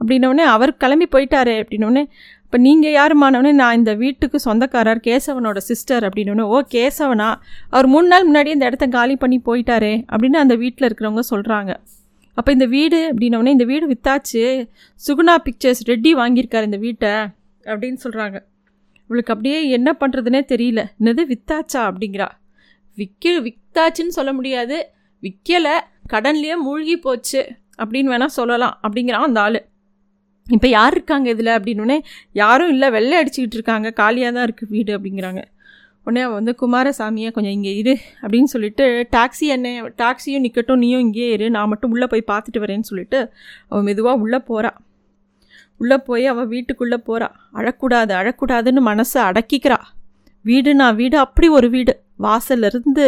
அப்படின்னோடனே 0.00 0.44
அவர் 0.54 0.76
கிளம்பி 0.76 1.06
போயிட்டாரு. 1.14 1.54
அப்படின்னோடனே 1.62 2.04
இப்போ 2.44 2.58
நீங்கள் 2.58 2.92
யாருமானவனே 2.92 3.52
நான் 3.52 3.76
இந்த 3.76 3.94
வீட்டுக்கு 3.94 4.38
சொந்தக்காரர் 4.40 5.00
கேசவனோட 5.06 5.56
சிஸ்டர் 5.56 6.04
அப்படின்னோடனே 6.04 6.44
ஓ 6.54 6.58
கேசவனா? 6.74 7.28
அவர் 7.70 7.86
மூணு 7.86 8.06
நாள் 8.06 8.26
முன்னாடி 8.28 8.46
இந்த 8.46 8.64
இடத்த 8.64 8.86
காலி 8.86 9.16
பண்ணி 9.16 9.38
போயிட்டாரே 9.46 9.94
அப்படின்னு 10.10 10.38
அந்த 10.44 10.54
வீட்டில் 10.54 10.88
இருக்கிறவங்க 10.88 11.24
சொல்கிறாங்க 11.30 11.72
அப்போ 12.36 12.52
இந்த 12.52 12.66
வீடு 12.66 12.98
அப்படின்னோடனே 13.12 13.54
இந்த 13.56 13.64
வீடு 13.64 13.86
வித்தாச்சு. 13.92 14.42
சுகுணா 15.00 15.34
பிக்சர்ஸ் 15.44 15.82
ரெட்டி 15.90 16.10
வாங்கியிருக்கார் 16.20 16.62
இந்த 16.62 16.76
வீட்டை 16.76 17.12
அப்படின்னு 17.64 17.98
சொல்கிறாங்க 18.04 18.36
இவளுக்கு 19.10 19.32
அப்படியே 19.32 19.58
என்ன 19.68 19.96
பண்ணுறதுனே 20.00 20.40
தெரியல. 20.52 20.80
என்னது 21.00 21.24
வித்தாச்சா? 21.32 21.82
அப்படிங்கிறா. 21.90 22.28
விற்க 22.96 23.32
விற்றாச்சுன்னு 23.46 24.16
சொல்ல 24.18 24.32
முடியாது. 24.32 24.90
விற்கலை 25.22 25.74
கடன்லேயே 26.12 26.56
மூழ்கி 26.56 26.96
போச்சு. 26.96 27.56
அப்படின்னு 27.82 28.12
வேணால் 28.12 28.36
சொல்லலாம். 28.38 28.80
அப்படிங்கிறான் 28.82 29.28
அந்த 29.30 29.40
ஆள். 29.40 29.66
இப்போ 30.46 30.68
யார் 30.68 30.92
இருக்காங்க 30.92 31.30
இதில் 31.30 31.46
அப்படின்னே 31.46 32.00
யாரும் 32.32 32.68
இல்லை. 32.68 32.90
வெள்ளை 32.90 33.22
அடிச்சுக்கிட்டு 33.22 33.58
இருக்காங்க. 33.58 33.90
காலியாக 33.90 34.34
தான் 34.34 34.46
இருக்குது 34.48 34.68
வீடு 34.68 34.98
அப்படிங்கிறாங்க. 34.98 35.42
உடனே 36.04 36.20
அவள் 36.20 36.34
வந்து 36.34 36.54
குமாரசாமியை 36.60 37.30
கொஞ்சம் 37.30 37.52
இங்கே 37.52 37.76
இரு. 37.76 37.96
அப்படின்னு 38.22 38.44
சொல்லிட்டு 38.44 39.08
டாக்ஸி 39.16 39.46
என்ன 39.46 39.68
டாக்ஸியும் 39.82 40.44
நிற்கட்டும் 40.44 40.78
நீயும் 40.78 41.00
இங்கேயே 41.00 41.32
இரு. 41.32 41.50
நான் 41.50 41.68
மட்டும் 41.68 41.90
உள்ளே 41.90 42.06
போய் 42.06 42.24
பார்த்துட்டு 42.26 42.62
வரேன்னு 42.64 42.80
சொல்லிட்டு 42.80 43.32
அவள் 43.68 43.82
மெதுவாக 43.82 44.18
உள்ளே 44.18 44.36
போகிறா 44.36 44.70
உள்ளே 45.76 45.96
போய் 45.98 46.26
அவள் 46.26 46.46
வீட்டுக்குள்ளே 46.46 46.98
போகிறா 47.06 47.28
அழக்கூடாது 47.54 48.12
அழக்கூடாதுன்னு 48.20 48.82
மனசை 48.90 49.20
அடக்கிக்கிறா. 49.28 49.78
வீடுனா 50.44 50.94
வீடு 50.94 51.18
அப்படி 51.18 51.48
ஒரு 51.48 51.70
வீடு. 51.70 51.94
வாசல்லேருந்து 52.18 53.06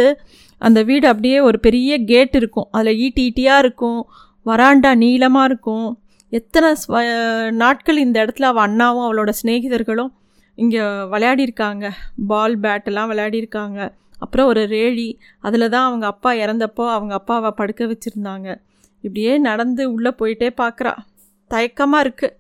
அந்த 0.61 0.79
வீடு 0.89 1.07
அப்படியே 1.13 1.39
ஒரு 1.49 1.59
பெரிய 1.67 1.99
கேட் 2.11 2.35
இருக்கும். 2.41 2.69
அதில் 2.77 3.01
ஈட்டி 3.05 3.23
ஈட்டியாக 3.29 3.63
இருக்கும். 3.65 4.01
வராண்டா 4.47 4.91
நீளமாக 5.05 5.49
இருக்கும். 5.51 5.89
எத்தனை 6.33 6.69
நாட்கள் 7.63 7.99
இந்த 8.05 8.17
இடத்துல 8.25 8.49
அவள் 8.53 8.67
அண்ணாவும் 8.69 9.07
அவளோட 9.07 9.31
சிநேகிதர்களும் 9.41 10.11
இங்கே 10.59 10.83
விளையாடிருக்காங்க 11.13 11.87
பால் 12.31 12.57
பேட்டெல்லாம் 12.65 13.11
விளையாடிருக்காங்க 13.13 13.81
அப்புறம் 14.25 14.49
ஒரு 14.53 14.63
ரேழி 14.75 15.09
அதில் 15.47 15.73
தான் 15.75 15.87
அவங்க 15.89 16.05
அப்பா 16.13 16.31
இறந்தப்போ 16.45 16.85
அவங்க 16.95 17.13
அப்பாவை 17.21 17.51
படுக்க 17.61 17.83
வச்சுருந்தாங்க. 17.91 18.49
இப்படியே 19.05 19.33
நடந்து 19.49 19.83
உள்ளே 19.95 20.13
போயிட்டே 20.21 20.49
பார்க்குறா 20.63 20.93
தயக்கமாக 21.51 22.05
இருக்குது 22.05 22.37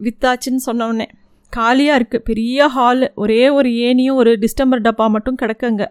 வித்தாச்சுன்னு 0.00 0.62
சொன்னோடனே 0.68 1.06
காலியாக 1.52 1.98
இருக்குது 1.98 2.26
பெரிய 2.28 2.66
ஹாலு 2.76 3.06
ஒரே 3.22 3.42
ஒரு 3.58 3.70
ஏனியும் 3.88 4.18
ஒரு 4.22 4.30
டிஸ்டம்பர் 4.44 4.84
டப்பா 4.86 5.06
மட்டும் 5.16 5.40
கிடக்குங்க. 5.42 5.84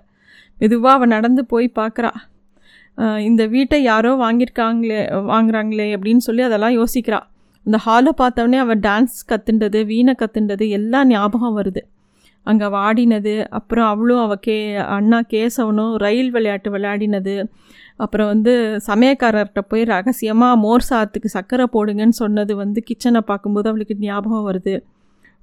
மெதுவாக 0.63 0.97
அவள் 0.97 1.13
நடந்து 1.15 1.41
போய் 1.53 1.67
பார்க்குறா 1.79 2.11
இந்த 3.27 3.43
வீட்டை 3.53 3.77
யாரோ 3.91 4.11
வாங்கியிருக்காங்களே 4.23 4.99
வாங்குறாங்களே 5.31 5.87
அப்படின்னு 5.95 6.23
சொல்லி 6.27 6.43
அதெல்லாம் 6.47 6.75
யோசிக்கிறா. 6.79 7.19
அந்த 7.65 7.77
ஹாலை 7.85 8.11
பார்த்தோடனே 8.21 8.57
அவள் 8.63 8.81
டான்ஸ் 8.85 9.17
கற்றுண்டது 9.31 9.79
வீணை 9.91 10.13
கற்றுண்டது 10.21 10.65
எல்லாம் 10.77 11.07
ஞாபகம் 11.07 11.57
வருது. 11.59 11.81
அங்கே 12.45 12.67
வாடினது 12.75 13.33
அப்புறம் 13.57 13.87
அவளும் 13.91 14.21
அவள் 14.23 14.41
கே 14.45 14.55
அண்ணா 14.95 15.19
கேசவனும் 15.33 15.93
ரயில் 16.03 16.31
விளையாட்டு 16.35 16.69
விளையாடினது. 16.75 17.35
அப்புறம் 18.03 18.29
வந்து 18.33 18.53
சமயக்காரர்கிட்ட 18.89 19.61
போய் 19.71 19.83
ரகசியமாக 19.93 20.61
மோர் 20.63 20.87
சாத்துக்கு 20.89 21.29
சர்க்கரை 21.37 21.67
போடுங்கன்னு 21.75 22.17
சொன்னது 22.23 22.53
வந்து 22.63 22.79
கிச்சனை 22.89 23.21
பார்க்கும்போது 23.31 23.69
அவளுக்கு 23.71 23.95
ஞாபகம் 24.07 24.47
வருது. 24.49 24.75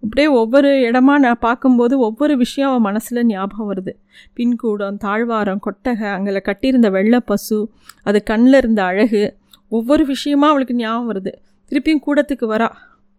அப்படியே 0.02 0.26
ஒவ்வொரு 0.26 0.68
இடமா 0.68 1.18
நான் 1.18 1.38
பார்க்கும்போது 1.40 1.98
ஒவ்வொரு 1.98 2.36
விஷயம் 2.36 2.70
அவன் 2.70 2.82
மனசில் 2.82 3.26
ஞாபகம் 3.26 3.74
வருது. 3.74 3.92
பின்கூடம் 4.36 4.96
தாழ்வாரம் 4.96 5.60
கொட்டகை 5.60 6.08
அங்கே 6.08 6.32
கட்டியிருந்த 6.32 6.90
வெள்ளை 6.90 7.20
பசு 7.20 7.70
அது 8.02 8.22
கண்ணில் 8.22 8.54
இருந்த 8.54 8.84
அழகு 8.84 9.36
ஒவ்வொரு 9.68 10.04
விஷயமா 10.04 10.48
அவளுக்கு 10.48 10.74
ஞாபகம் 10.74 11.10
வருது. 11.12 11.32
திருப்பியும் 11.70 12.04
கூடத்துக்கு 12.06 12.46
வரா. 12.54 12.70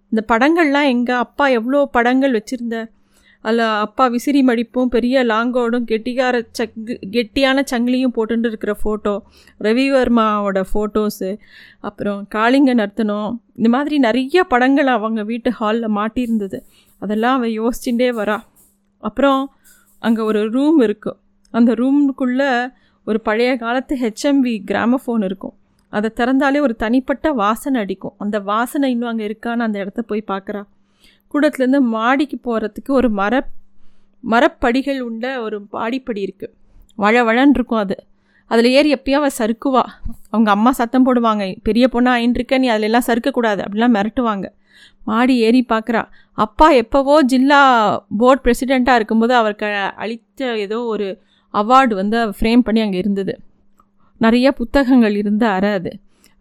இந்த 0.10 0.26
படங்கள்லாம் 0.28 0.88
எங்கள் 0.88 1.16
அப்பா 1.16 1.48
எவ்வளோ 1.48 1.86
படங்கள் 1.86 2.32
வச்சுருந்தார் 2.32 2.90
அதில் 3.46 3.64
அப்பா 3.86 4.06
விசிறி 4.08 4.42
மடிப்பும் 4.50 4.92
பெரிய 4.96 5.24
லாங்கோடும் 5.32 5.86
கெட்டிகார 5.92 6.36
சங்கு 6.58 6.96
கெட்டியான 7.16 7.64
சங்கிலியும் 7.72 8.14
போட்டுட்டு 8.18 8.50
இருக்கிற 8.52 8.74
ஃபோட்டோ 8.82 9.14
ரவிவர்மாவோட 9.68 10.60
ஃபோட்டோஸு 10.72 11.30
அப்புறம் 11.90 12.20
காளிங்க 12.36 12.74
நர்த்தனம் 12.82 13.32
இந்த 13.58 13.70
மாதிரி 13.70 13.98
நிறைய 14.08 14.44
படங்கள் 14.44 14.92
அவங்க 14.98 15.24
வீட்டு 15.24 15.50
ஹாலில் 15.60 15.96
மாட்டியிருந்தது. 15.98 16.60
அதெல்லாம் 17.02 17.36
அவள் 17.38 17.58
யோசிச்சுட்டே 17.62 18.10
வரா. 18.20 18.38
அப்புறம் 19.04 19.42
அங்கே 20.00 20.22
ஒரு 20.22 20.42
ரூம் 20.50 20.80
இருக்கும் 20.88 21.20
அந்த 21.54 21.72
ரூமுக்குள்ளே 21.74 22.52
ஒரு 23.08 23.20
பழைய 23.28 23.52
காலத்து 23.64 23.94
ஹெச்எம்வி 24.04 24.54
கிராமஃபோன் 24.72 25.24
இருக்கும். 25.24 25.56
அதை 25.94 26.10
திறந்தாலே 26.20 26.60
ஒரு 26.60 26.76
தனிப்பட்ட 26.76 27.32
வாசனை 27.44 27.78
அடிக்கும். 27.82 28.16
அந்த 28.18 28.38
வாசனை 28.52 28.92
இன்னும் 28.92 29.10
அங்கே 29.10 29.26
இருக்கான்னு 29.28 29.66
அந்த 29.68 29.78
இடத்த 29.80 30.02
போய் 30.02 30.30
பார்க்குறா. 30.32 30.62
கூடத்துலேருந்து 31.34 31.82
மாடிக்கு 31.96 32.38
போகிறதுக்கு 32.46 32.92
ஒரு 33.00 33.10
மர 33.10 33.34
மரப்படிகள் 34.24 35.00
உண்ட 35.00 35.26
ஒரு 35.42 35.58
பாடிப்படி 35.72 36.22
இருக்குது 36.28 36.54
வழ 36.96 37.24
வழன்னு 37.24 37.58
இருக்கும் 37.58 37.82
அது. 37.84 37.96
அதில் 38.52 38.70
ஏறி 38.72 38.90
எப்பயும் 38.94 39.20
அவள் 39.20 39.38
சறுக்குவா. 39.38 39.84
அவங்க 40.30 40.50
அம்மா 40.52 40.72
சத்தம் 40.72 41.06
போடுவாங்க. 41.06 41.44
பெரிய 41.64 41.86
பொண்ணாக 41.92 42.18
ஆயின்ட்டுருக்க 42.18 42.58
நீ 42.58 42.68
அதில் 42.68 42.88
எல்லாம் 42.90 43.08
சறுக்கக்கூடாது. 43.08 43.62
அப்படிலாம் 43.66 43.96
மிரட்டுவாங்க. 43.98 44.46
மாடி 45.06 45.36
ஏறி 45.38 45.66
பார்க்குறா 45.70 46.02
அப்பா 46.38 46.68
எப்போவோ 46.72 47.16
ஜில்லா 47.32 47.62
போர்ட் 48.18 48.44
பிரசிடெண்ட்டாக 48.44 48.96
இருக்கும்போது 48.96 49.34
அவருக்கு 49.36 49.70
அளித்த 50.04 50.58
ஏதோ 50.58 50.80
ஒரு 50.84 51.08
அவார்டு 51.54 51.94
வந்து 51.94 52.18
ஃப்ரேம் 52.38 52.60
பண்ணி 52.60 52.82
அங்கே 52.82 52.98
இருந்தது. 52.98 53.34
நிறைய 54.22 54.52
புத்தகங்கள் 54.52 55.16
இருந்த 55.16 55.44
அற 55.50 55.74
அது. 55.74 55.92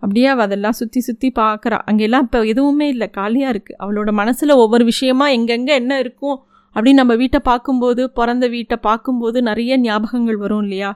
அப்படியே 0.02 0.28
அவள் 0.33 0.47
அதெல்லாம் 0.47 0.76
சுற்றி 0.80 1.00
சுற்றி 1.09 1.28
பார்க்குறா 1.40 1.78
அங்கெல்லாம் 1.88 2.25
இப்போ 2.26 2.38
எதுவுமே 2.52 2.87
இல்லை. 2.95 3.09
காலியாக 3.19 3.52
இருக்குது 3.54 3.78
அவளோட 3.85 4.11
மனசில் 4.21 4.61
ஒவ்வொரு 4.64 4.85
விஷயமா 4.92 5.26
எங்கெங்கே 5.37 5.75
என்ன 5.80 5.99
இருக்கும் 6.04 6.38
அப்படின்னு 6.76 7.00
நம்ம 7.02 7.14
வீட்டை 7.23 7.40
பார்க்கும்போது 7.50 8.02
பிறந்த 8.19 8.47
வீட்டை 8.57 8.76
பார்க்கும்போது 8.88 9.38
நிறைய 9.49 9.78
ஞாபகங்கள் 9.87 10.38
வரும் 10.45 10.62
இல்லையா? 10.66 10.90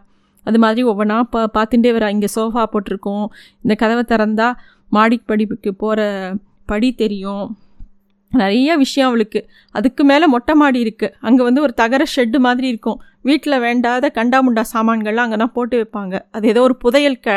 அது 0.46 0.58
மாதிரி 0.64 0.82
ஒவ்வொன்றா 0.90 1.18
பா 1.34 1.40
பார்த்துட்டே 1.56 1.90
வரா. 1.96 2.08
இங்கே 2.14 2.28
சோஃபா 2.36 2.62
போட்டிருக்கோம். 2.72 3.26
இந்த 3.64 3.74
கதவை 3.82 4.04
திறந்தா 4.12 4.48
மாடிப்படிப்புக்கு 4.92 5.70
போகிற 5.82 6.00
படி 6.70 6.88
தெரியும். 7.02 7.44
நிறைய 8.32 8.70
விஷயம் 8.82 9.08
அவளுக்கு. 9.08 9.40
அதுக்கு 9.74 10.02
மேலே 10.10 10.26
மொட்டை 10.34 10.54
மாடி 10.60 10.78
இருக்குது 10.86 11.14
அங்கே 11.28 11.42
வந்து 11.48 11.60
ஒரு 11.66 11.74
தகர 11.82 12.02
ஷெட்டு 12.14 12.38
மாதிரி 12.46 12.66
இருக்கும். 12.72 12.98
வீட்டில் 13.28 13.62
வேண்டாத 13.66 14.10
கண்டாமுண்டா 14.18 14.64
சாமான்கள்லாம் 14.74 15.26
அங்கே 15.26 15.38
தான் 15.42 15.54
போட்டு 15.58 15.76
வைப்பாங்க. 15.82 16.14
அது 16.36 16.48
ஏதோ 16.52 16.62
ஒரு 16.68 16.76
புதையல் 16.84 17.22
க 17.26 17.30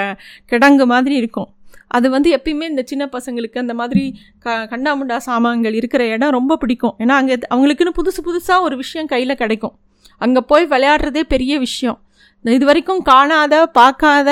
கிடங்கு 0.51 0.85
மாதிரி 0.93 1.15
இருக்கும். 1.21 1.49
அது 1.87 2.07
வந்து 2.09 2.29
எப்பயுமே 2.37 2.65
இந்த 2.73 2.83
சின்ன 2.85 3.03
பசங்களுக்கு 3.15 3.57
அந்த 3.63 3.73
மாதிரி 3.73 4.03
க 4.45 4.55
கண்டாமுண்டா 4.71 5.17
சாமான்கள் 5.27 5.77
இருக்கிற 5.79 6.03
இடம் 6.15 6.35
ரொம்ப 6.37 6.57
பிடிக்கும். 6.61 6.95
ஏன்னா 7.03 7.15
அங்கே 7.21 7.35
அவங்களுக்குன்னு 7.53 7.97
புதுசு 7.99 8.21
புதுசாக 8.27 8.65
ஒரு 8.67 8.75
விஷயம் 8.83 9.09
கையில் 9.13 9.39
கிடைக்கும். 9.43 9.75
அங்கே 10.21 10.41
போய் 10.51 10.65
விளையாடுறதே 10.73 11.23
பெரிய 11.33 11.53
விஷயம். 11.59 11.99
இது 12.45 12.65
வரைக்கும் 12.65 13.01
காணாத 13.11 13.55
பார்க்காத 13.79 14.29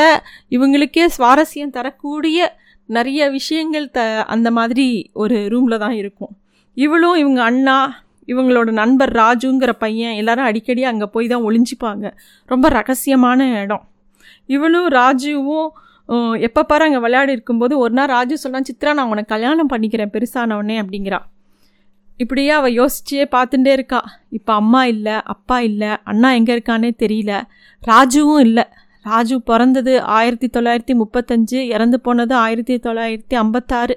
இவங்களுக்கே 0.55 1.05
சுவாரஸ்யம் 1.17 1.75
தரக்கூடிய 1.77 2.39
நிறைய 2.89 3.21
விஷயங்கள் 3.29 3.85
த 3.91 3.99
அந்த 4.33 4.47
மாதிரி 4.57 4.87
ஒரு 5.13 5.37
ரூமில் 5.53 5.81
தான் 5.83 5.95
இருக்கும். 6.01 6.33
இவளும் 6.77 7.17
இவங்க 7.23 7.41
அண்ணா 7.43 7.77
இவங்களோட 8.27 8.69
நண்பர் 8.81 9.11
ராஜுங்கிற 9.21 9.71
பையன் 9.83 10.15
எல்லாரும் 10.21 10.47
அடிக்கடி 10.49 10.83
அங்கே 10.91 11.07
போய் 11.15 11.27
தான் 11.31 11.45
ஒளிஞ்சிப்பாங்க. 11.47 12.05
ரொம்ப 12.51 12.69
ரகசியமான 12.79 13.39
இடம். 13.63 13.83
இவளும் 14.55 14.87
ராஜுவும் 14.99 15.67
எப்போ 16.47 16.61
பாரு 16.69 16.83
அங்கே 16.87 16.99
விளையாடி 17.05 17.31
இருக்கும்போது 17.35 17.73
ஒரு 17.83 17.93
நாள் 17.97 18.11
ராஜு 18.15 18.35
சொல்கிறான் 18.41 18.67
சித்ரா 18.69 18.91
நான் 18.97 19.11
உனக்கு 19.13 19.33
கல்யாணம் 19.33 19.71
பண்ணிக்கிறேன் 19.71 20.11
பெருசானவனே 20.15 20.75
அப்படிங்கிறா. 20.81 21.19
இப்படியே 22.19 22.51
அவள் 22.57 22.75
யோசிச்சே 22.79 23.23
பார்த்துட்டே 23.35 23.71
இருக்கா. 23.77 24.01
இப்போ 24.29 24.51
அம்மா 24.53 24.81
இல்லை 24.85 25.15
அப்பா 25.33 25.57
இல்லை 25.69 25.89
அண்ணா 26.11 26.29
எங்கே 26.39 26.53
இருக்கானே 26.57 26.91
தெரியல. 27.03 27.31
ராஜுவும் 27.83 28.43
இல்லை. 28.47 28.65
ராஜு 29.05 29.35
பிறந்தது 29.41 29.93
ஆயிரத்தி 30.01 30.47
தொள்ளாயிரத்தி 30.55 30.93
முப்பத்தஞ்சு 31.01 31.59
இறந்து 31.73 31.97
போனது 32.01 32.35
ஆயிரத்தி 32.35 32.75
தொள்ளாயிரத்தி 32.85 33.35
ஐம்பத்தாறு. 33.35 33.95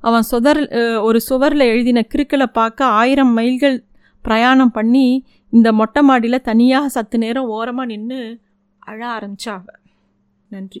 அவன் 0.00 0.24
சுதர் 0.30 0.60
ஒரு 1.08 1.18
சுவரில் 1.20 1.70
எழுதின 1.72 2.00
கிறுக்களை 2.12 2.48
பார்க்க 2.60 2.84
ஆயிரம் 3.00 3.32
மைல்கள் 3.32 3.76
பிரயாணம் 4.24 4.72
பண்ணி 4.78 5.06
இந்த 5.52 5.68
மொட்டை 5.72 6.02
மாடியில் 6.02 6.46
தனியாக 6.50 6.88
சத்து 6.88 7.18
நேரம் 7.18 7.50
ஓரமாக 7.58 7.90
நின்று 7.92 8.20
அழ 8.78 9.00
ஆரம்பிச்சா 9.16 9.52
அவ. 9.52 9.66
நன்றி. 10.50 10.80